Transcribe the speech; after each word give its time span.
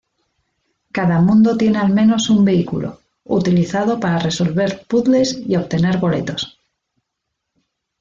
Cada 0.91 1.21
mundo 1.21 1.55
tiene 1.57 1.77
al 1.77 1.91
menos 1.93 2.31
un 2.31 2.43
vehículo, 2.43 3.01
utilizado 3.25 3.99
para 3.99 4.17
resolver 4.17 4.83
puzzles 4.87 5.37
y 5.45 5.55
obtener 5.57 5.99
boletos. 5.99 6.59